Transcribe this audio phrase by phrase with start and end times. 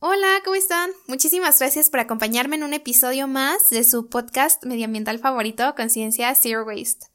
[0.00, 0.92] Hola, ¿cómo están?
[1.08, 6.62] Muchísimas gracias por acompañarme en un episodio más de su podcast medioambiental favorito, Conciencia Zero
[6.64, 7.08] Waste.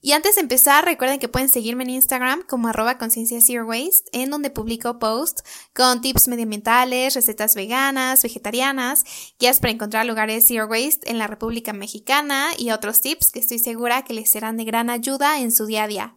[0.00, 4.08] Y antes de empezar, recuerden que pueden seguirme en Instagram como arroba conciencia zero waste,
[4.12, 5.42] en donde publico posts
[5.74, 9.04] con tips medioambientales, recetas veganas, vegetarianas,
[9.38, 13.58] guías para encontrar lugares zero waste en la República Mexicana y otros tips que estoy
[13.58, 16.16] segura que les serán de gran ayuda en su día a día.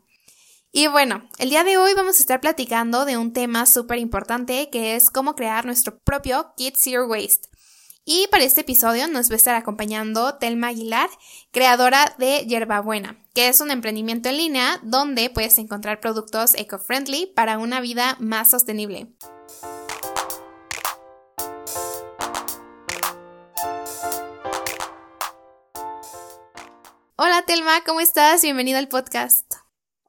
[0.80, 4.70] Y bueno, el día de hoy vamos a estar platicando de un tema súper importante
[4.70, 7.50] que es cómo crear nuestro propio Kit Zero Waste.
[8.06, 11.10] Y para este episodio nos va a estar acompañando Telma Aguilar,
[11.50, 17.58] creadora de Yerbabuena, que es un emprendimiento en línea donde puedes encontrar productos eco-friendly para
[17.58, 19.08] una vida más sostenible.
[27.16, 28.44] Hola Telma, ¿cómo estás?
[28.44, 29.47] Bienvenido al podcast.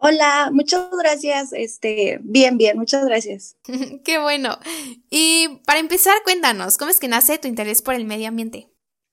[0.01, 1.53] Hola, muchas gracias.
[1.53, 3.57] Este, bien, bien, muchas gracias.
[4.05, 4.59] Qué bueno.
[5.11, 8.69] Y para empezar, cuéntanos, ¿cómo es que nace tu interés por el medio ambiente?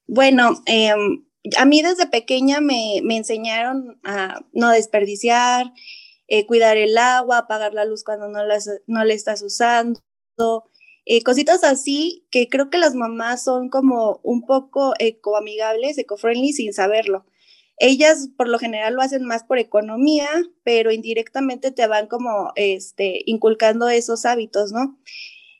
[0.08, 1.26] Bueno, em,
[1.58, 5.74] a mí desde pequeña me, enseñaron a no desperdiciar,
[6.28, 10.02] eh, cuidar el agua, apagar la luz cuando no, las, no la estás usando,
[11.06, 16.74] eh, cositas así que creo que las mamás son como un poco ecoamigables, eco-friendly sin
[16.74, 17.26] saberlo.
[17.78, 20.30] Ellas por lo general lo hacen más por economía,
[20.64, 24.98] pero indirectamente te van como este, inculcando esos hábitos, ¿no?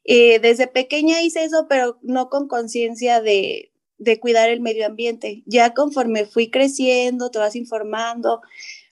[0.06, 5.44] Eh, desde pequeña hice eso, pero no con conciencia de, de cuidar el medio ambiente.
[5.46, 8.42] Ya conforme fui creciendo, te vas informando,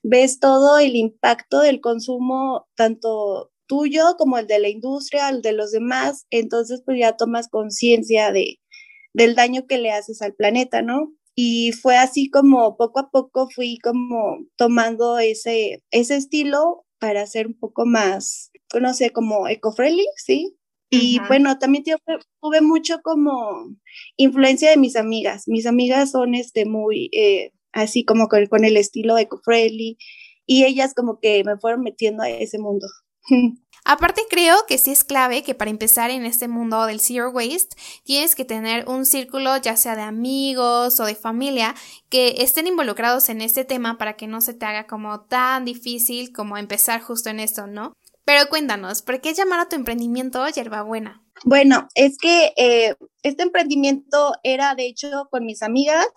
[0.02, 5.54] ves todo el impacto del consumo, tanto tuyo como el de la industria, el de
[5.54, 8.60] los demás, entonces pues ya tomas conciencia de,
[9.14, 11.14] del daño que le haces al planeta, ¿no?
[11.36, 17.48] Y fue así como poco a poco fui como tomando ese, ese estilo para ser
[17.48, 20.56] un poco más, no sé, como eco-friendly, ¿sí?
[20.90, 21.84] Y bueno, también
[22.40, 23.68] tuve, mucho como
[24.16, 25.48] influencia de mis amigas.
[25.48, 29.98] Mis amigas son este muy eh, así como con, con el estilo eco-friendly
[30.46, 32.88] y ellas como que me fueron metiendo a ese mundo.
[33.86, 37.76] Aparte creo que sí es clave que para empezar en este mundo del zero waste
[38.06, 41.76] tienes que tener un círculo ya sea de amigos o de familia
[42.08, 46.32] que estén involucrados en este tema para que no se te haga como tan difícil
[46.32, 47.92] como empezar justo en esto, ¿no?
[48.24, 51.22] Pero cuéntanos, ¿por qué llamar a tu emprendimiento Yerbabuena?
[51.44, 56.08] Bueno, es que eh, este emprendimiento era de hecho con mis amigas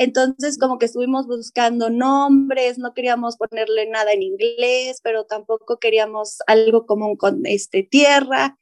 [0.00, 6.38] entonces, como que estuvimos buscando nombres, no queríamos ponerle nada en inglés, pero tampoco queríamos
[6.46, 8.56] algo común con este, tierra.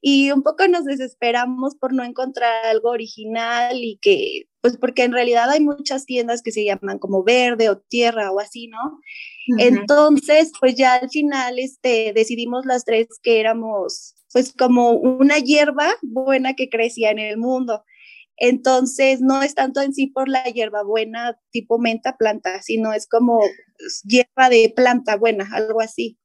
[0.00, 5.12] Y un poco nos desesperamos por no encontrar algo original y que, pues porque en
[5.12, 8.98] realidad hay muchas tiendas que se llaman como verde o tierra o así, ¿no?
[9.58, 15.92] Entonces, pues ya al final este, decidimos las tres que éramos pues como una hierba
[16.00, 17.84] buena que crecía en el mundo.
[18.44, 23.38] Entonces, no es tanto en sí por la hierbabuena tipo menta planta, sino es como
[24.02, 26.18] hierba de planta buena, algo así.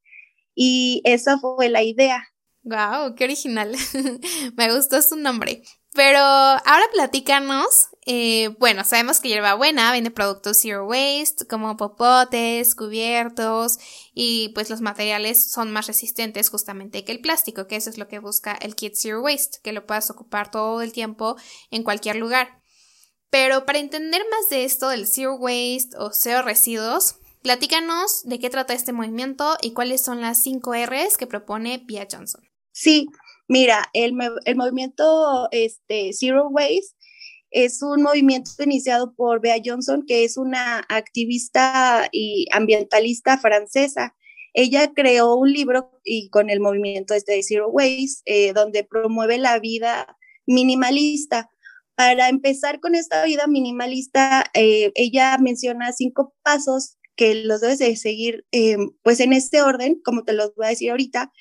[0.55, 2.23] Y esa fue la idea.
[2.63, 3.75] Wow, qué original.
[4.57, 5.61] Me gustó su nombre.
[5.97, 7.87] Pero ahora platícanos.
[8.05, 13.79] Eh, bueno, sabemos que Hierbabuena vende productos zero waste, como popotes, cubiertos,
[14.13, 18.07] y pues los materiales son más resistentes justamente que el plástico, que eso es lo
[18.07, 21.35] que busca el kit zero waste, que lo puedas ocupar todo el tiempo
[21.71, 22.61] en cualquier lugar.
[23.31, 28.51] Pero para entender más de esto del zero waste o cero residuos, platícanos de qué
[28.51, 32.41] trata este movimiento y cuáles son las 5 R's que propone Pia Johnson.
[32.71, 33.07] Sí,
[33.47, 34.13] Mira, el,
[34.55, 36.95] movimiento este, Zero Waste
[37.49, 44.15] es un movimiento iniciado por Bea Johnson, que es una activista y ambientalista francesa.
[44.53, 49.59] Ella creó un libro y con el movimiento este Zero Waste, eh, donde promueve la
[49.59, 51.49] vida minimalista.
[51.95, 57.95] Para empezar con esta vida minimalista, eh, ella menciona cinco pasos que los debes de
[57.95, 61.33] seguir, eh, pues en este orden, como te los voy a decir ahorita,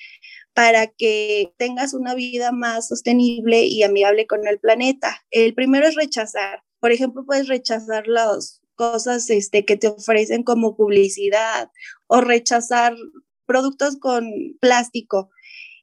[0.57, 5.23] para que tengas una vida más sostenible y amigable con el planeta.
[5.29, 6.63] El primero es rechazar.
[6.79, 11.69] Por ejemplo, puedes rechazar las cosas este, que te ofrecen como publicidad
[12.07, 12.95] o rechazar
[13.45, 15.29] productos con plástico.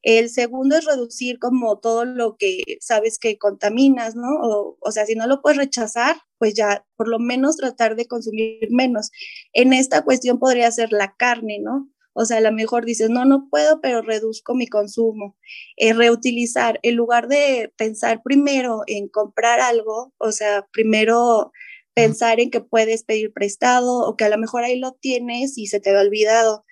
[0.03, 4.27] El segundo es reducir como todo lo que sabes que contaminas, ¿no?
[4.43, 8.07] O, o, sea, si no lo puedes rechazar, pues ya por lo menos tratar de
[8.07, 9.13] consumir menos.
[9.53, 11.94] En esta cuestión podría ser la carne, ¿no?
[12.15, 15.37] O sea, a lo mejor dices, no, no puedo, pero reduzco mi consumo.
[15.77, 21.53] Eh, reutilizar, en lugar de pensar primero en comprar algo, o sea, primero
[21.95, 25.67] pensar en que puedes pedir prestado o que a lo mejor ahí lo tienes y
[25.67, 26.65] se te ha olvidado.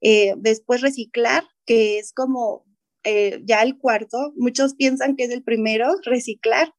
[0.00, 2.64] Eh, después reciclar, que es como
[3.04, 4.32] eh, ya el cuarto.
[4.36, 6.72] Muchos piensan que es el primero, reciclar,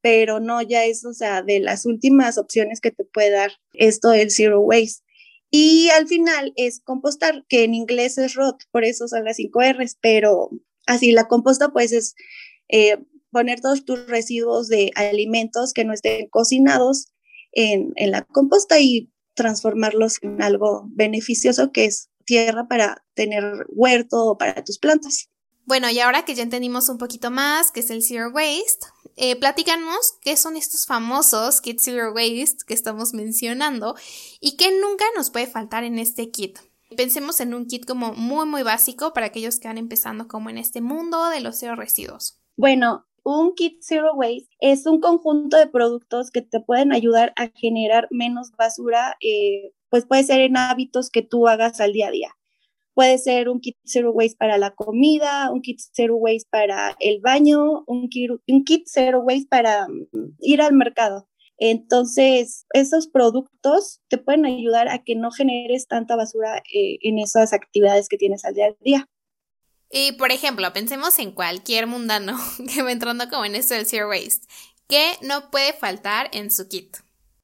[0.00, 4.10] pero no, ya es, o sea, de las últimas opciones que te puede dar esto
[4.10, 5.04] del zero waste.
[5.54, 9.60] Y al final es compostar, que en inglés es rot, por eso son las cinco
[9.60, 10.50] R's, pero
[10.86, 12.14] así la composta pues es
[12.68, 12.96] eh,
[13.30, 17.12] poner todos tus residuos de alimentos que no estén cocinados
[17.52, 24.24] en, en la composta y transformarlos en algo beneficioso que es tierra para tener huerto
[24.24, 25.28] o para tus plantas.
[25.64, 28.86] Bueno, y ahora que ya entendimos un poquito más qué es el Zero Waste,
[29.16, 33.94] eh, platícanos qué son estos famosos kits Zero Waste que estamos mencionando
[34.40, 36.58] y qué nunca nos puede faltar en este kit.
[36.96, 40.58] Pensemos en un kit como muy muy básico para aquellos que van empezando como en
[40.58, 42.38] este mundo de los cero residuos.
[42.56, 47.48] Bueno, un kit Zero Waste es un conjunto de productos que te pueden ayudar a
[47.54, 52.10] generar menos basura, eh, pues puede ser en hábitos que tú hagas al día a
[52.10, 52.36] día.
[52.94, 57.20] Puede ser un kit zero waste para la comida, un kit zero waste para el
[57.20, 61.28] baño, un kit, un kit zero waste para mm, ir al mercado.
[61.58, 67.52] Entonces, esos productos te pueden ayudar a que no generes tanta basura eh, en esas
[67.52, 69.08] actividades que tienes al día a día.
[69.90, 72.36] Y por ejemplo, pensemos en cualquier mundano
[72.74, 74.46] que va entrando como en esto del zero waste.
[74.88, 76.96] ¿Qué no puede faltar en su kit?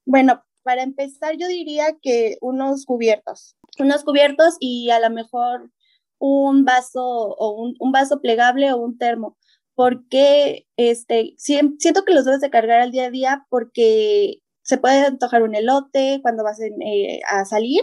[0.04, 5.70] Bueno, para empezar, yo diría que unos cubiertos unos cubiertos y a lo mejor
[6.18, 9.36] un vaso o un, vaso plegable o un termo,
[9.74, 15.06] porque este, siento que los debes de cargar al día a día porque se puede
[15.06, 17.82] antojar un elote cuando vas eh, a salir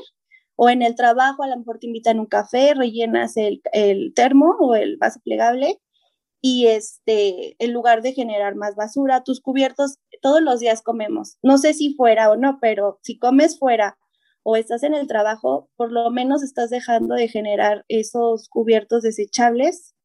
[0.55, 4.55] o en el trabajo a lo mejor te invitan un café, rellenas el, el termo
[4.59, 5.79] o el vaso plegable
[6.41, 11.37] y este, en lugar de generar más basura, tus cubiertos todos los días comemos.
[11.41, 13.97] No sé si fuera o no, pero si comes fuera
[14.47, 19.95] o estás en el trabajo, por lo menos estás dejando de generar esos cubiertos desechables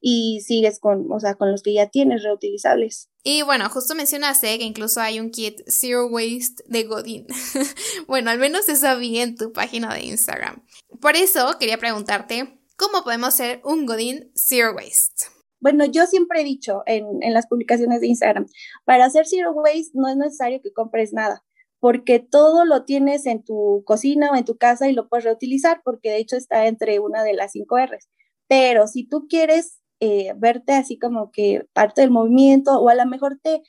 [0.00, 3.10] y sigues con, o sea, con los que ya tienes reutilizables.
[3.22, 7.26] Y bueno, justo mencionaste que incluso hay un kit Zero Waste de Godin.
[8.08, 10.64] bueno, al menos eso vi en tu página de Instagram.
[11.02, 15.26] Por eso quería preguntarte, ¿cómo podemos hacer un Godin Zero Waste?
[15.60, 18.46] Bueno, yo siempre he dicho en, en las publicaciones de Instagram,
[18.86, 21.44] para hacer Zero Waste no es necesario que compres nada
[21.80, 25.80] porque todo lo tienes en tu cocina o en tu casa y lo puedes reutilizar,
[25.84, 28.08] porque de hecho está entre una de las cinco R's.
[28.48, 33.06] Pero si tú quieres eh, verte así como que parte del movimiento o a lo
[33.06, 33.62] mejor te,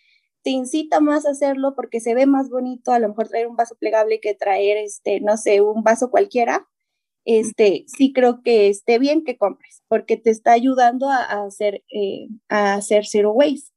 [0.43, 3.55] te incita más a hacerlo porque se ve más bonito, a lo mejor traer un
[3.55, 6.67] vaso plegable que traer, este, no sé, un vaso cualquiera,
[7.25, 12.27] este, sí creo que esté bien que compres, porque te está ayudando a, hacer, eh,
[12.49, 13.71] a hacer zero waste.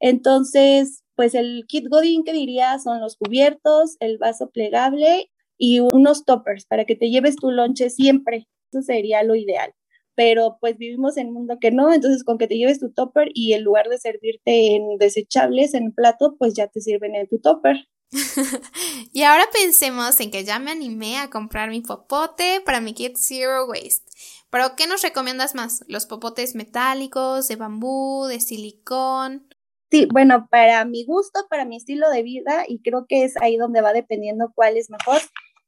[0.00, 6.24] Entonces, pues el kit Godín que diría son los cubiertos, el vaso plegable y unos
[6.24, 8.48] toppers para que te lleves tu lonche siempre.
[8.72, 9.72] Eso sería lo ideal.
[10.16, 13.28] Pero pues vivimos en un mundo que no, entonces con que te lleves tu topper
[13.34, 17.40] y en lugar de servirte en desechables en plato, pues ya te sirven en tu
[17.40, 17.88] topper.
[19.12, 23.16] y ahora pensemos en que ya me animé a comprar mi popote para mi kit
[23.16, 24.04] Zero Waste.
[24.50, 25.84] Pero, ¿qué nos recomiendas más?
[25.88, 29.48] ¿Los popotes metálicos, de bambú, de silicón?
[29.94, 33.56] Sí, bueno, para mi gusto, para mi estilo de vida, y creo que es ahí
[33.56, 35.20] donde va dependiendo cuál es mejor,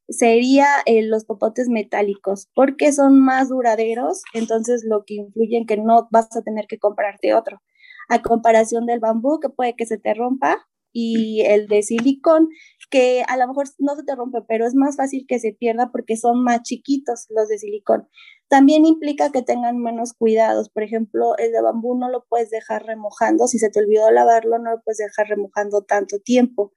[0.08, 5.76] sería eh, los popotes metálicos, porque son más duraderos, entonces lo que influye en que
[5.76, 7.62] no vas a tener que comprarte otro.
[8.08, 12.48] A comparación del bambú, que puede que se te rompa, y el de silicón,
[12.90, 15.90] que a lo mejor no se te rompe, pero es más fácil que se pierda
[15.90, 18.08] porque son más chiquitos los de silicón.
[18.48, 20.68] También implica que tengan menos cuidados.
[20.68, 23.48] Por ejemplo, el de bambú no lo puedes dejar remojando.
[23.48, 26.72] Si se te olvidó lavarlo, no lo puedes dejar remojando tanto tiempo.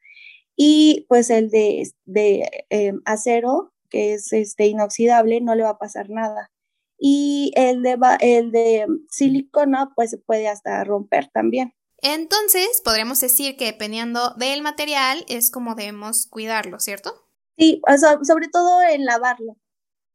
[0.56, 5.78] Y pues el de, de em, acero, que es este, inoxidable, no le va a
[5.78, 6.52] pasar nada.
[6.98, 11.74] Y el de, el de silicona, pues se puede hasta romper también.
[12.02, 17.14] Entonces, podríamos decir que dependiendo del material es como debemos cuidarlo, ¿cierto?
[17.58, 17.82] Sí,
[18.24, 19.58] sobre todo en lavarlo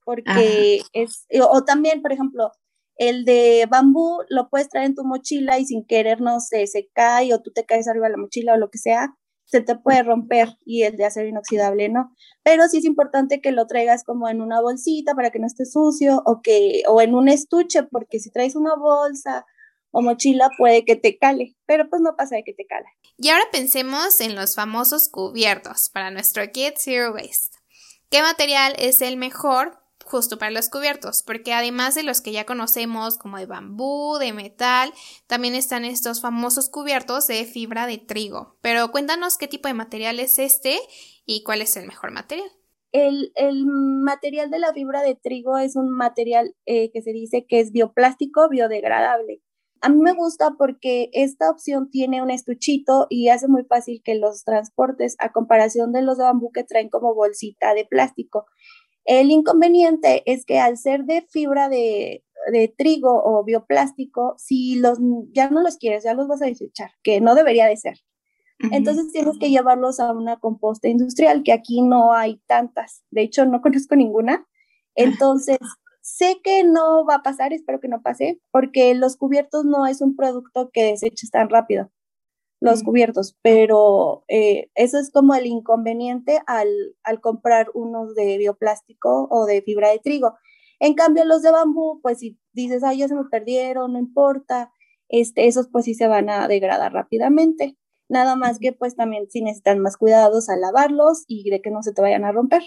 [0.05, 2.53] porque es, o también, por ejemplo,
[2.97, 6.89] el de bambú lo puedes traer en tu mochila y sin querer, no sé, se
[6.93, 9.77] cae o tú te caes arriba de la mochila o lo que sea, se te
[9.77, 12.15] puede romper y el de acero inoxidable no.
[12.43, 15.65] Pero sí es importante que lo traigas como en una bolsita para que no esté
[15.65, 19.45] sucio o que o en un estuche porque si traes una bolsa
[19.95, 22.87] o mochila puede que te cale, pero pues no pasa de que te cale.
[23.17, 27.57] Y ahora pensemos en los famosos cubiertos para nuestro kit Zero Waste.
[28.11, 31.23] ¿Qué material es el mejor justo para los cubiertos?
[31.23, 34.93] Porque además de los que ya conocemos como de bambú, de metal,
[35.29, 38.57] también están estos famosos cubiertos de fibra de trigo.
[38.63, 40.77] Pero cuéntanos qué tipo de material es este
[41.25, 42.51] y cuál es el mejor material.
[42.91, 43.33] El,
[43.67, 47.71] material de la fibra de trigo es un material eh, que se dice que es
[47.71, 49.41] bioplástico biodegradable.
[49.85, 54.15] A mí me gusta porque esta opción tiene un estuchito y hace muy fácil que
[54.15, 58.47] los transportes, a comparación de los de bambú que traen como bolsita de plástico.
[59.05, 62.25] El inconveniente es que al ser de fibra de,
[62.79, 64.99] trigo o bioplástico, si los
[65.33, 67.99] ya no los quieres, ya los vas a desechar, que no debería de ser.
[68.73, 73.05] Entonces tienes que llevarlos a una composta industrial, que aquí no hay tantas.
[73.11, 74.47] De hecho, no conozco ninguna.
[74.95, 75.59] Entonces,
[76.05, 80.03] Sé que no va a pasar, espero que no pase, porque los cubiertos no es
[80.03, 81.91] un producto que deseches tan rápido,
[82.61, 86.69] los cubiertos, pero eh, eso es como el inconveniente al,
[87.05, 90.35] al comprar unos de bioplástico o de fibra de trigo.
[90.79, 94.71] En cambio, los de bambú, pues si dices, ay, ya se me perdieron, no importa,
[95.09, 97.79] este, esos pues sí se van a degradar rápidamente.
[98.11, 101.83] Nada más que pues también si necesitan más cuidados al lavarlos y de que no
[101.83, 102.63] se te vayan a romper.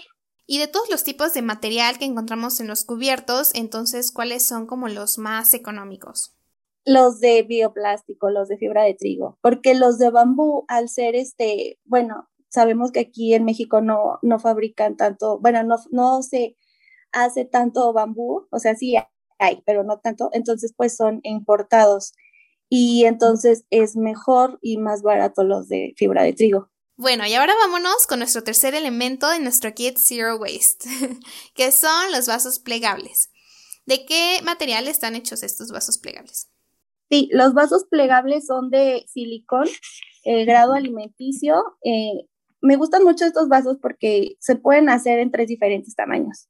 [0.50, 4.66] Y de todos los tipos de material que encontramos en los cubiertos, entonces, ¿cuáles son
[4.66, 6.34] como los más económicos?
[6.86, 11.78] Los de bioplástico, los de fibra de trigo, porque los de bambú, al ser este,
[11.84, 16.56] bueno, sabemos que aquí en México no, no fabrican tanto, bueno, no, no se
[17.12, 18.94] hace tanto bambú, o sea, sí
[19.38, 22.14] hay, pero no tanto, entonces pues son importados
[22.70, 26.70] y entonces es mejor y más barato los de fibra de trigo.
[27.00, 30.88] Bueno, y ahora vámonos con nuestro tercer elemento de nuestro kit Zero Waste,
[31.54, 33.30] que son los vasos plegables.
[33.86, 36.50] ¿De qué material están hechos estos vasos plegables?
[37.08, 39.68] Sí, los vasos plegables son de silicón,
[40.24, 41.62] grado alimenticio.
[41.84, 42.26] Eh,
[42.60, 46.48] me gustan mucho estos vasos porque se pueden hacer en tres diferentes tamaños.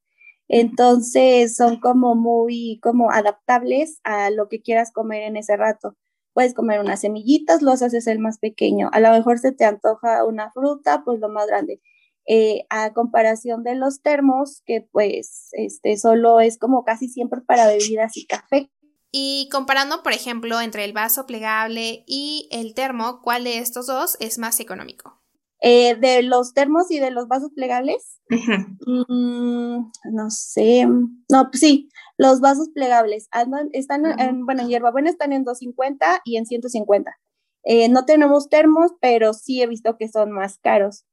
[0.48, 5.94] Entonces son como muy como adaptables a lo que quieras comer en ese rato
[6.38, 8.90] puedes comer unas semillitas, los haces el más pequeño.
[8.92, 11.80] A lo mejor se te antoja una fruta, pues lo más grande.
[12.28, 17.66] Eh, a comparación de los termos, que pues este solo es como casi siempre para
[17.66, 18.70] bebidas y café.
[19.10, 24.16] Y comparando, por ejemplo, entre el vaso plegable y el termo, ¿cuál de estos dos
[24.20, 25.17] es más económico?
[25.60, 31.88] Eh, de los termos y de los vasos plegables, mm, no sé, no, pues sí,
[32.16, 37.12] los vasos plegables andan, están en, bueno, en hierbabuena están en 250 y en 150.
[37.64, 41.04] Eh, no tenemos termos, pero sí he visto que son más caros.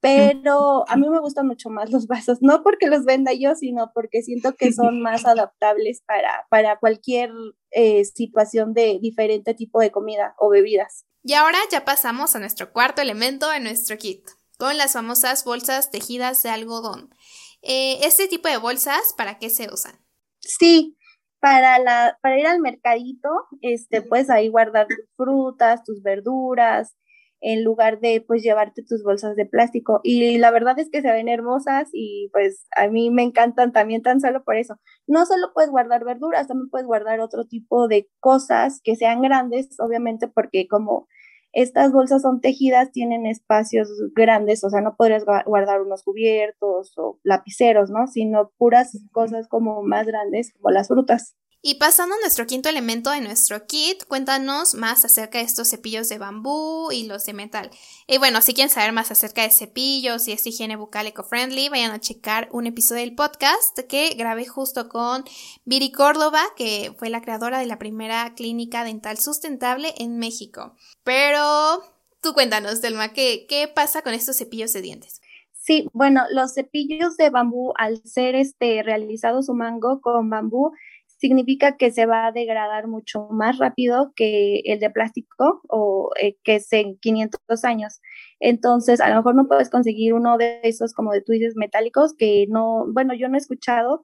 [0.00, 3.92] Pero a mí me gustan mucho más los vasos, no porque los venda yo, sino
[3.94, 7.30] porque siento que son más adaptables para, para cualquier
[7.70, 11.06] eh, situación de diferente tipo de comida o bebidas.
[11.24, 14.26] Y ahora ya pasamos a nuestro cuarto elemento de nuestro kit,
[14.58, 17.14] con las famosas bolsas tejidas de algodón.
[17.62, 19.94] Eh, este tipo de bolsas, ¿para qué se usan?
[20.40, 20.96] Sí,
[21.40, 23.28] para, la, para ir al mercadito,
[23.60, 26.96] este, puedes ahí guardar tus frutas, tus verduras,
[27.42, 30.00] en lugar de pues llevarte tus bolsas de plástico.
[30.04, 34.02] Y la verdad es que se ven hermosas y pues a mí me encantan también
[34.02, 34.76] tan solo por eso.
[35.06, 39.76] No solo puedes guardar verduras, también puedes guardar otro tipo de cosas que sean grandes,
[39.80, 41.08] obviamente porque como
[41.52, 47.18] estas bolsas son tejidas, tienen espacios grandes, o sea, no podrías guardar unos cubiertos o
[47.22, 48.06] lapiceros, ¿no?
[48.06, 51.36] Sino puras cosas como más grandes, como las frutas.
[51.64, 56.08] Y pasando a nuestro quinto elemento de nuestro kit, cuéntanos más acerca de estos cepillos
[56.08, 57.70] de bambú y los de metal.
[58.08, 61.92] Y bueno, si quieren saber más acerca de cepillos y esta higiene bucal eco-friendly, vayan
[61.92, 65.22] a checar un episodio del podcast que grabé justo con
[65.64, 70.74] Viri Córdoba, que fue la creadora de la primera clínica dental sustentable en México.
[71.04, 71.84] Pero
[72.20, 75.20] tú cuéntanos, Delma, ¿qué, qué pasa con estos cepillos de dientes?
[75.52, 80.72] Sí, bueno, los cepillos de bambú, al ser este realizado su mango con bambú,
[81.22, 86.36] significa que se va a degradar mucho más rápido que el de plástico o eh,
[86.42, 88.00] que es en 500 años.
[88.40, 92.46] Entonces, a lo mejor no puedes conseguir uno de esos como de dices metálicos que
[92.48, 94.02] no, bueno, yo no he escuchado,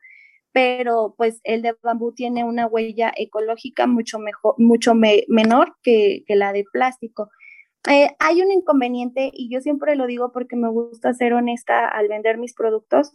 [0.52, 6.52] pero pues el de bambú tiene una huella ecológica mucho mejor, mucho menor que, la
[6.52, 7.30] de plástico.
[7.88, 12.06] Eh, hay un inconveniente y yo siempre lo digo porque me gusta ser honesta al
[12.06, 13.10] vender mis productos,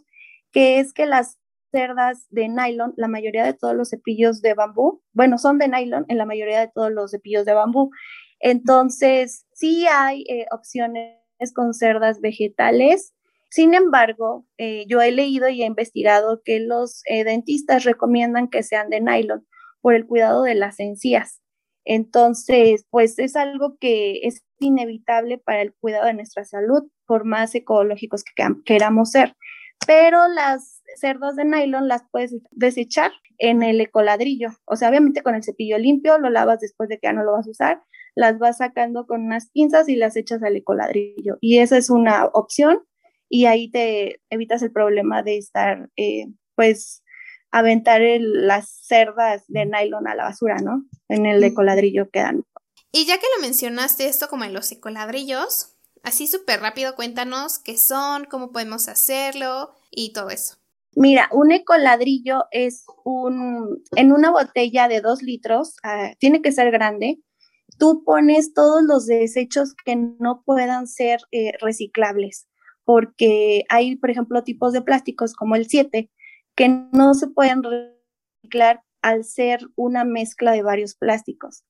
[0.52, 1.38] que es que las
[1.74, 6.04] cerdas de nylon, la mayoría de todos los cepillos de bambú, bueno, son de nylon
[6.06, 7.90] en la mayoría de todos los cepillos de bambú.
[8.38, 11.18] Entonces, sí hay eh, opciones
[11.52, 13.12] con cerdas vegetales.
[13.50, 18.62] Sin embargo, eh, yo he leído y he investigado que los eh, dentistas recomiendan que
[18.62, 19.44] sean de nylon
[19.80, 21.40] por el cuidado de las encías.
[21.84, 27.52] Entonces, pues es algo que es inevitable para el cuidado de nuestra salud, por más
[27.56, 29.34] ecológicos que queramos ser.
[29.86, 34.48] Pero las cerdas de nylon las puedes desechar en el ecoladrillo.
[34.64, 37.32] O sea, obviamente con el cepillo limpio, lo lavas después de que ya no lo
[37.32, 37.82] vas a usar,
[38.14, 41.38] las vas sacando con unas pinzas y las echas al ecoladrillo.
[41.40, 42.82] Y esa es una opción
[43.28, 47.02] y ahí te evitas el problema de estar, eh, pues,
[47.50, 50.84] aventar las cerdas de nylon a la basura, ¿no?
[51.08, 52.44] En el ecoladrillo quedan.
[52.92, 57.76] Y ya que lo mencionaste esto como en los ecoladrillos, así súper rápido cuéntanos qué
[57.76, 60.56] son, cómo podemos hacerlo y todo eso.
[60.96, 66.70] Mira, un ecoladrillo es un, en una botella de dos litros, ah, tiene que ser
[66.70, 67.18] grande,
[67.78, 72.48] tú pones todos los desechos que no puedan ser eh, reciclables,
[72.84, 76.10] porque hay, por ejemplo, tipos de plásticos como el 7
[76.54, 81.64] que no se pueden reciclar al ser una mezcla de varios plásticos.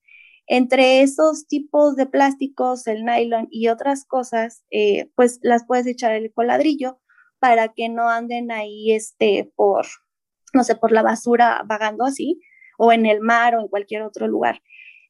[0.47, 6.13] Entre esos tipos de plásticos, el nylon y otras cosas, eh, pues las puedes echar
[6.13, 7.01] el coladrillo
[7.45, 9.85] para que no anden ahí este, por,
[10.55, 12.41] no sé, por la basura vagando así,
[12.79, 14.63] o en el mar o en cualquier otro lugar.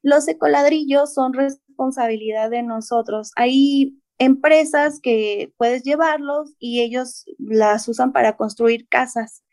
[0.03, 3.31] Los ecoladrillos son responsabilidad de nosotros.
[3.37, 9.45] Hay empresas que puedes llevarlos y ellos las usan para construir casas.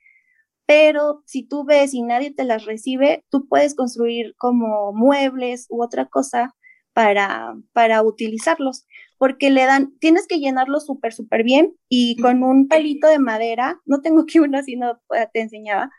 [0.65, 5.83] Pero si tú ves y nadie te las recibe, tú puedes construir como muebles u
[5.83, 6.55] otra cosa
[6.93, 8.87] para, para utilizarlos,
[9.21, 13.79] porque le dan, tienes que llenarlo súper, súper bien y con un palito de madera,
[13.85, 14.99] no tengo que uno así, no
[15.31, 15.91] te enseñaba,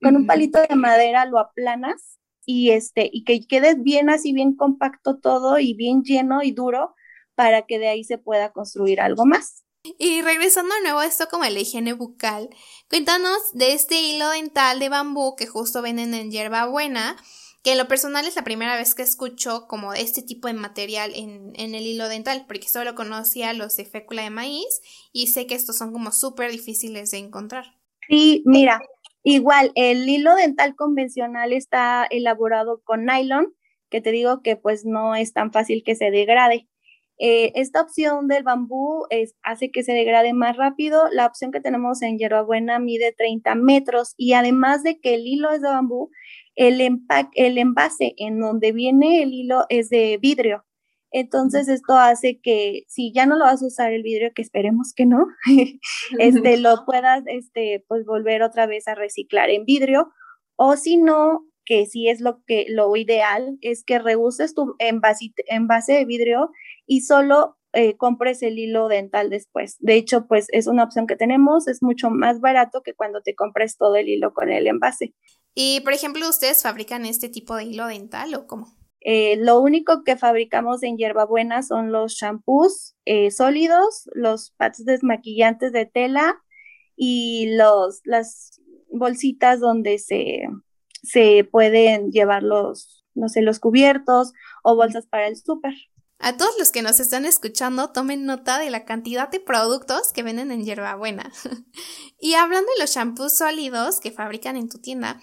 [0.00, 4.56] con un palito de madera lo aplanas y este y que quede bien así bien
[4.56, 6.94] compacto todo y bien lleno y duro
[7.34, 9.62] para que de ahí se pueda construir algo más.
[9.98, 12.48] Y regresando de nuevo a esto como la higiene bucal,
[12.88, 16.30] cuéntanos de este hilo dental de bambú que justo venden en
[16.70, 17.18] Buena,
[17.62, 21.12] que en lo personal es la primera vez que escucho como este tipo de material
[21.14, 24.80] en, en el hilo dental, porque solo conocía los de fécula de maíz
[25.12, 27.76] y sé que estos son como súper difíciles de encontrar.
[28.08, 28.80] Sí, mira,
[29.22, 33.54] Igual, el hilo dental convencional está elaborado con nylon,
[33.90, 36.68] que te digo que pues no es tan fácil que se degrade.
[37.18, 41.04] Eh, esta opción del bambú es, hace que se degrade más rápido.
[41.12, 45.50] La opción que tenemos en hierbabuena mide 30 metros y además de que el hilo
[45.52, 46.10] es de bambú,
[46.54, 46.80] el,
[47.34, 50.64] el envase en donde viene el hilo es de vidrio.
[51.12, 54.92] Entonces esto hace que si ya no lo vas a usar el vidrio, que esperemos
[54.94, 55.26] que no,
[56.18, 60.12] este, lo puedas este, pues volver otra vez a reciclar en vidrio
[60.56, 65.32] o si no, que sí es lo que lo ideal es que reuses tu envase,
[65.46, 66.50] envase de vidrio
[66.86, 69.76] y solo eh, compres el hilo dental después.
[69.78, 73.34] De hecho, pues es una opción que tenemos, es mucho más barato que cuando te
[73.34, 75.14] compres todo el hilo con el envase.
[75.54, 78.76] Y, por ejemplo, ¿ustedes fabrican este tipo de hilo dental o cómo?
[79.00, 85.72] Eh, lo único que fabricamos en hierbabuena son los shampoos eh, sólidos, los pads desmaquillantes
[85.72, 86.36] de tela
[86.96, 88.60] y los, las
[88.92, 90.42] bolsitas donde se,
[91.02, 94.32] se pueden llevar los, no sé, los cubiertos
[94.62, 95.74] o bolsas para el súper.
[96.22, 100.22] A todos los que nos están escuchando, tomen nota de la cantidad de productos que
[100.22, 101.32] venden en Hierbabuena.
[102.20, 105.20] y hablando de los shampoos sólidos que fabrican en tu tienda,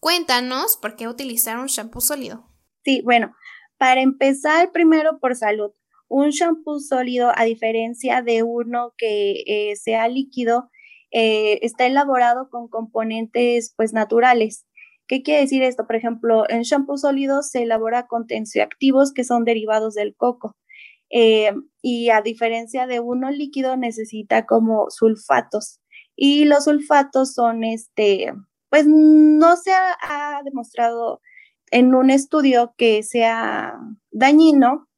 [0.00, 2.46] cuéntanos por qué utilizar un shampoo sólido.
[2.84, 3.34] Sí, bueno,
[3.78, 5.72] para empezar, primero por salud.
[6.08, 10.70] Un shampoo sólido, a diferencia de uno que eh, sea líquido,
[11.10, 14.66] eh, está elaborado con componentes pues naturales.
[15.08, 15.86] ¿Qué quiere decir esto?
[15.86, 20.56] Por ejemplo, en shampoo sólido se elabora con tensioactivos que son derivados del coco.
[21.10, 25.80] Eh, y a diferencia de uno líquido necesita como sulfatos.
[26.16, 28.32] Y los sulfatos son este,
[28.70, 31.20] pues no se ha demostrado
[31.70, 33.74] en un estudio que sea
[34.10, 34.88] dañino,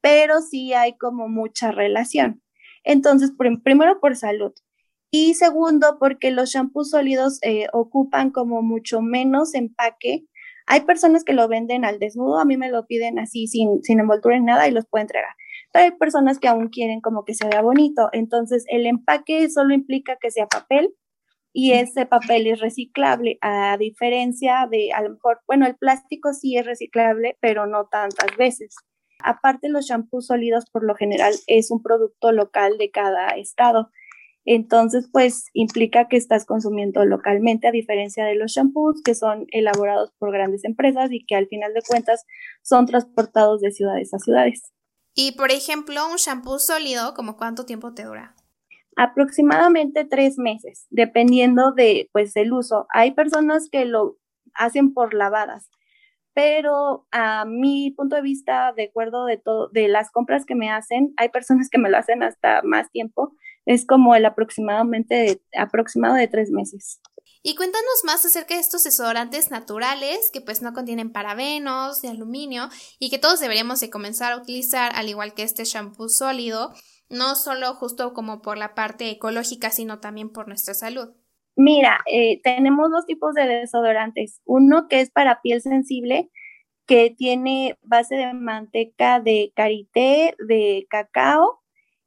[0.00, 2.42] pero sí hay como mucha relación.
[2.84, 3.32] Entonces,
[3.64, 4.52] primero por salud.
[5.10, 10.24] Y segundo, porque los shampoos sólidos eh, ocupan como mucho menos empaque.
[10.66, 14.00] Hay personas que lo venden al desnudo, a mí me lo piden así sin, sin
[14.00, 15.34] envoltura en nada y los puedo entregar.
[15.72, 18.08] Pero hay personas que aún quieren como que se vea bonito.
[18.12, 20.94] Entonces, el empaque solo implica que sea papel
[21.58, 26.54] y ese papel es reciclable, a diferencia de, a lo mejor, bueno, el plástico sí
[26.58, 28.76] es reciclable, pero no tantas veces.
[29.24, 33.90] Aparte, los shampoos sólidos por lo general es un producto local de cada estado.
[34.44, 40.12] Entonces, pues implica que estás consumiendo localmente, a diferencia de los shampoos que son elaborados
[40.18, 42.26] por grandes empresas y que al final de cuentas
[42.62, 44.75] son transportados de ciudades a ciudades.
[45.18, 48.34] Y por ejemplo, un shampoo sólido, ¿como cuánto tiempo te dura?
[48.96, 52.86] Aproximadamente tres meses, dependiendo de pues el uso.
[52.90, 54.18] Hay personas que lo
[54.52, 55.70] hacen por lavadas,
[56.34, 60.70] pero a mi punto de vista, de acuerdo de todo, de las compras que me
[60.70, 63.32] hacen, hay personas que me lo hacen hasta más tiempo.
[63.64, 67.00] Es como el aproximadamente aproximado de tres meses.
[67.48, 72.68] Y cuéntanos más acerca de estos desodorantes naturales que pues no contienen parabenos de aluminio
[72.98, 76.72] y que todos deberíamos de comenzar a utilizar al igual que este shampoo sólido,
[77.08, 81.10] no solo justo como por la parte ecológica, sino también por nuestra salud.
[81.54, 84.40] Mira, eh, tenemos dos tipos de desodorantes.
[84.44, 86.32] Uno que es para piel sensible,
[86.84, 91.62] que tiene base de manteca de karité, de cacao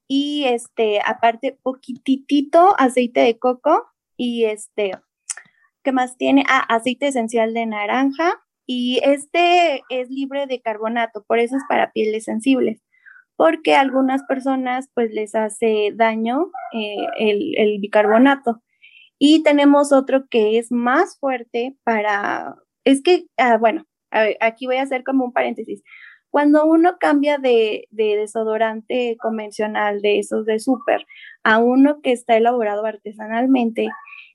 [0.05, 3.85] y este, aparte, poquitito aceite de coco
[4.17, 4.99] y este,
[5.89, 6.43] ¿Qué más tiene?
[6.47, 8.39] Ah, aceite esencial de naranja.
[8.67, 12.79] Y este es libre de carbonato, por eso es para pieles sensibles,
[13.35, 18.61] porque algunas personas pues les hace daño eh, el, bicarbonato.
[19.17, 23.87] Y tenemos otro que es más fuerte para, es que, ah, bueno,
[24.41, 25.81] aquí voy a hacer como un paréntesis.
[26.29, 31.07] Cuando uno cambia de, de, desodorante convencional, de esos de súper,
[31.43, 33.89] a uno que está elaborado artesanalmente,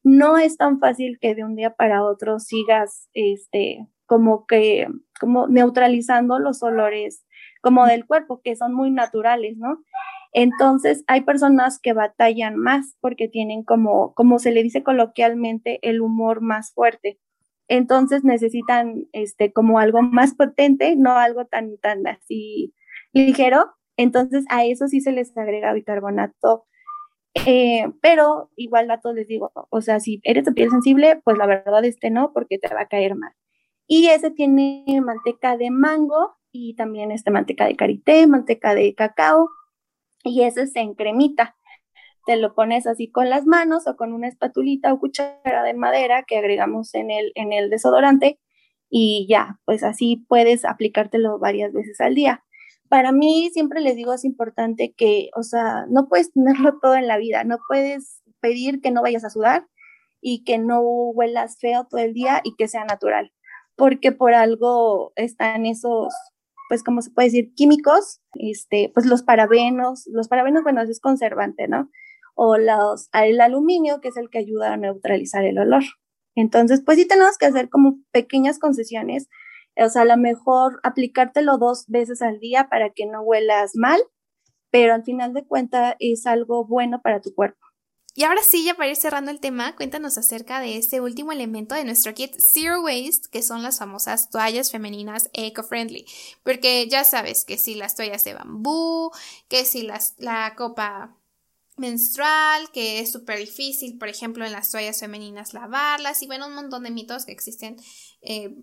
[0.05, 4.89] no es tan fácil que de un día para otro sigas, este, como que,
[5.21, 7.25] como neutralizando los olores
[7.63, 9.83] como del cuerpo, que son muy naturales, ¿no?
[10.35, 16.01] Entonces, hay personas que batallan más porque tienen como, como se le dice coloquialmente, el
[16.03, 17.19] humor más fuerte.
[17.69, 22.75] Entonces necesitan este como algo más potente, no algo tan tan así
[23.15, 23.73] ligero.
[23.97, 26.67] Entonces a eso sí se les agrega bicarbonato
[27.35, 31.37] eh, pero igual a todos les digo, o sea, si eres de piel sensible, pues
[31.39, 33.33] la verdad este no, porque te va a caer mal.
[33.87, 39.51] Y ese tiene manteca de mango y también este manteca de karité, manteca de cacao,
[40.25, 41.57] y ese se encremita.
[42.27, 46.25] Te lo pones así con las manos o con una espatulita o cuchara de madera
[46.25, 48.41] que agregamos en el, en el desodorante
[48.89, 52.44] y ya, pues así puedes aplicártelo varias veces al día
[52.95, 57.09] para mí siempre les digo es importante que, o sea, no puedes tenerlo todo en
[57.09, 59.67] la vida, no puedes pedir que no vayas a sudar
[60.21, 63.33] y que no huelas feo todo el día y que sea natural,
[63.75, 66.15] porque por algo están esos,
[66.69, 71.67] pues, como se puede decir, químicos, este, pues los parabenos, los parabenos, bueno, es conservante,
[71.67, 71.91] ¿no?
[72.37, 75.83] O los, el aluminio, que es el que ayuda a neutralizar el olor.
[76.37, 79.29] Entonces, pues sí tenemos que hacer como pequeñas concesiones
[79.77, 84.01] o sea, a lo mejor aplicártelo dos veces al día para que no huelas mal,
[84.71, 87.65] pero al final de cuentas es algo bueno para tu cuerpo.
[88.17, 91.75] Y ahora sí, ya para ir cerrando el tema, cuéntanos acerca de este último elemento
[91.75, 96.07] de nuestro kit Zero Waste, que son las famosas toallas femeninas eco-friendly.
[96.45, 99.11] Porque ya sabes que si las toallas de bambú,
[99.49, 101.17] que si las, la copa
[101.77, 106.55] menstrual, que es súper difícil, por ejemplo, en las toallas femeninas lavarlas, y bueno, un
[106.55, 107.77] montón de mitos que existen
[108.23, 108.55] eh,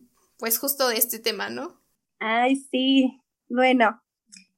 [0.41, 1.79] pues justo de este tema, ¿no?
[2.19, 3.21] Ay, sí.
[3.47, 4.01] Bueno,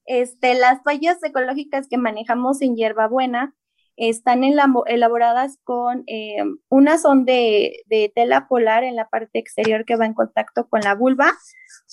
[0.06, 3.54] este, las toallas ecológicas que manejamos en Hierbabuena
[3.98, 7.84] están elaboradas con, eh, unas son de,
[8.16, 11.34] tela polar en la parte exterior que va en contacto con la vulva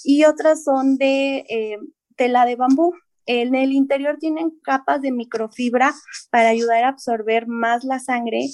[0.05, 1.79] y otras son de eh,
[2.15, 2.95] tela de bambú.
[3.27, 5.93] En el interior tienen capas de microfibra
[6.31, 8.47] para ayudar a absorber más la sangre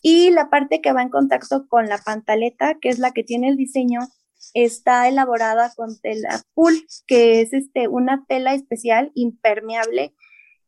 [0.00, 3.50] y la parte que va en contacto con la pantaleta, que es la que tiene
[3.50, 4.00] el diseño,
[4.54, 6.74] está elaborada con tela pool,
[7.06, 10.14] que es este, una tela especial impermeable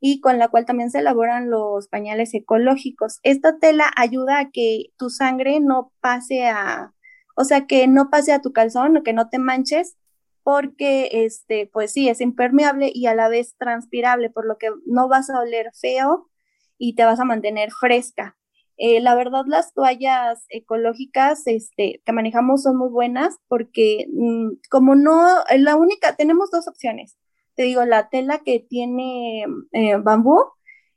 [0.01, 3.21] y con la cual también se elaboran los pañales ecológicos.
[3.23, 6.95] Esta tela ayuda a que tu sangre no pase a,
[7.37, 9.97] o sea, que no pase a tu calzón o que no te manches,
[10.43, 15.09] porque este, pues sí, es impermeable y a la vez transpirable, por lo que no
[15.09, 16.31] vas a oler feo
[16.79, 18.37] y te vas a mantener fresca.
[18.83, 24.95] Eh, la verdad, las toallas ecológicas este, que manejamos son muy buenas porque mm, como
[24.95, 25.23] no,
[25.59, 27.19] la única, tenemos dos opciones.
[27.55, 30.39] Te digo, la tela que tiene eh, bambú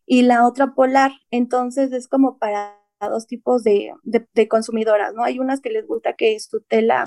[0.05, 1.11] y la otra polar.
[1.29, 5.25] Entonces es como para dos tipos de, de, consumidoras, ¿no?
[5.25, 7.03] Hay unas que les gusta que su tela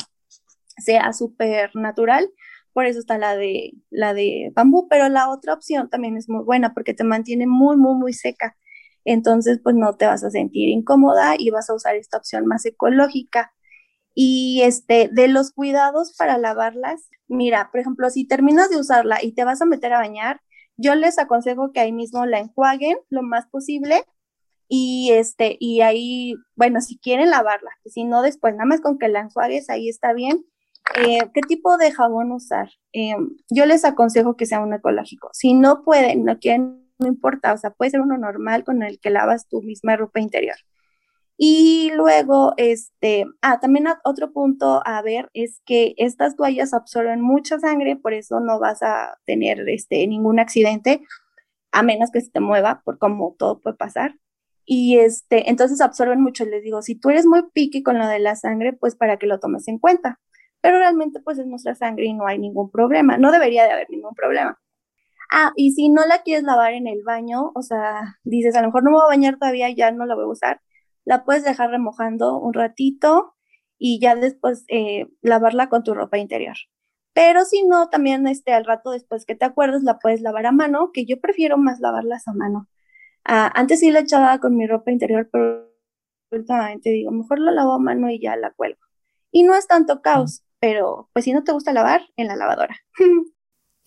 [0.76, 2.30] sea súper natural,
[2.74, 6.44] por eso está la de, la de bambú, pero la otra opción también es muy
[6.44, 8.58] buena porque te mantiene muy, muy, muy seca
[9.06, 12.66] entonces pues no te vas a sentir incómoda y vas a usar esta opción más
[12.66, 13.52] ecológica.
[14.14, 19.32] Y este, de los cuidados para lavarlas, mira, por ejemplo, si terminas de usarla y
[19.32, 20.40] te vas a meter a bañar,
[20.76, 24.04] yo les aconsejo que ahí mismo la enjuaguen lo más posible
[24.68, 29.08] y este, y ahí, bueno, si quieren lavarla, si no después, nada más con que
[29.08, 30.44] la enjuagues, ahí está bien.
[30.96, 32.70] Eh, ¿Qué tipo de jabón usar?
[32.92, 35.30] Em, yo les aconsejo que sea un ecológico.
[35.32, 39.00] Si no pueden, no quieren, no importa, o sea, puede ser uno normal con el
[39.00, 40.56] que lavas tu misma ropa interior.
[41.38, 47.58] Y luego, este, ah, también otro punto a ver es que estas toallas absorben mucha
[47.58, 51.02] sangre, por eso no vas a tener este, ningún accidente,
[51.72, 54.14] a menos que se te mueva, por como todo puede pasar.
[54.64, 56.44] Y este, entonces absorben mucho.
[56.44, 59.26] Les digo, si tú eres muy piqui con lo de la sangre, pues para que
[59.26, 60.20] lo tomes en cuenta.
[60.60, 63.18] Pero realmente, pues es nuestra sangre y no hay ningún problema.
[63.18, 64.58] No debería de haber ningún problema.
[65.30, 68.68] Ah, y si no la quieres lavar en el baño, o sea, dices, a lo
[68.68, 70.60] mejor no me voy a bañar todavía, ya no la voy a usar
[71.06, 73.34] la puedes dejar remojando un ratito
[73.78, 76.56] y ya después eh, lavarla con tu ropa interior.
[77.14, 80.52] Pero si no, también este, al rato después que te acuerdes, la puedes lavar a
[80.52, 82.68] mano, que yo prefiero más lavarlas a mano.
[83.24, 85.70] Ah, antes sí la echaba con mi ropa interior, pero
[86.30, 88.80] últimamente digo, mejor la lavo a mano y ya la cuelgo.
[89.30, 92.76] Y no es tanto caos, pero pues si no te gusta lavar, en la lavadora.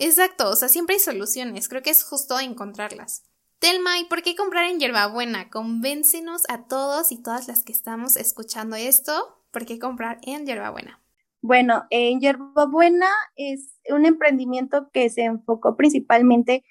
[0.01, 3.23] Exacto, o sea, siempre hay soluciones, creo que es justo encontrarlas.
[3.59, 5.49] Telma, ¿y por qué comprar en Yerbabuena?
[5.49, 9.11] Convéncenos a todos y todas las que estamos escuchando esto,
[9.51, 11.01] ¿por qué comprar en Yerbabuena?
[11.41, 16.63] Bueno, en Yerbabuena es un emprendimiento que se enfocó principalmente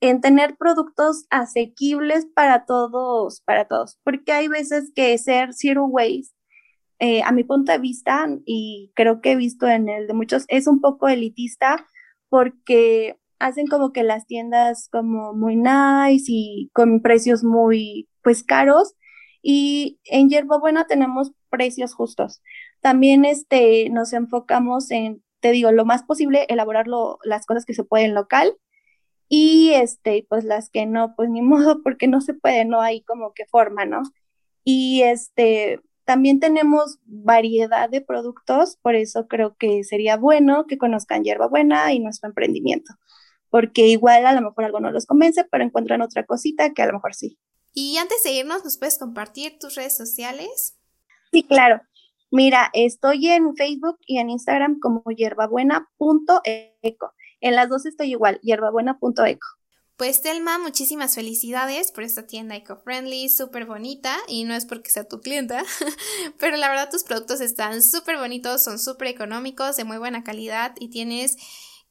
[0.00, 6.34] en tener productos asequibles para todos, para todos, porque hay veces que ser zero waste,
[6.98, 10.46] eh, a mi punto de vista, y creo que he visto en el de muchos,
[10.48, 11.86] es un poco elitista
[12.30, 18.94] porque hacen como que las tiendas como muy nice y con precios muy pues caros
[19.42, 22.42] y en Yerba Buena tenemos precios justos.
[22.80, 26.86] También este nos enfocamos en te digo lo más posible elaborar
[27.24, 28.56] las cosas que se pueden local
[29.28, 33.02] y este pues las que no pues ni modo porque no se puede, no hay
[33.02, 34.02] como que forma, ¿no?
[34.64, 41.22] Y este también tenemos variedad de productos, por eso creo que sería bueno que conozcan
[41.22, 42.94] Yerba Buena y nuestro emprendimiento
[43.50, 46.86] porque igual a lo mejor algo no los convence, pero encuentran otra cosita que a
[46.86, 47.38] lo mejor sí.
[47.72, 50.78] Y antes de irnos, ¿nos puedes compartir tus redes sociales?
[51.30, 51.80] Sí, claro.
[52.32, 57.12] Mira, estoy en Facebook y en Instagram como hierbabuena.eco.
[57.40, 59.46] En las dos estoy igual, hierbabuena.eco.
[60.00, 65.04] Pues Telma, muchísimas felicidades por esta tienda eco-friendly, súper bonita, y no es porque sea
[65.04, 65.62] tu clienta,
[66.38, 70.72] pero la verdad tus productos están súper bonitos, son súper económicos, de muy buena calidad
[70.80, 71.36] y tienes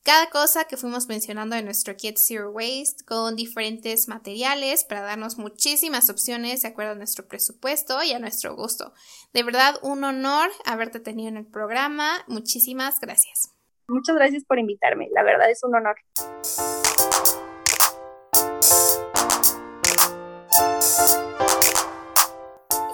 [0.01, 5.37] cada cosa que fuimos mencionando en nuestro Kit Zero Waste con diferentes materiales para darnos
[5.37, 8.91] muchísimas opciones de acuerdo a nuestro presupuesto y a nuestro gusto.
[9.33, 12.23] De verdad, un honor haberte tenido en el programa.
[12.25, 13.53] Muchísimas gracias.
[13.87, 15.09] Muchas gracias por invitarme.
[15.13, 15.97] La verdad es un honor.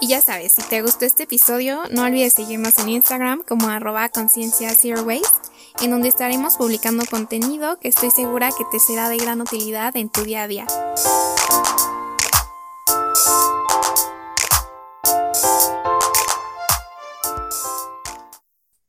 [0.00, 4.08] Y ya sabes, si te gustó este episodio, no olvides seguirnos en Instagram como arroba
[4.08, 5.46] conciencia zero waste
[5.82, 10.08] en donde estaremos publicando contenido que estoy segura que te será de gran utilidad en
[10.08, 10.66] tu día a día.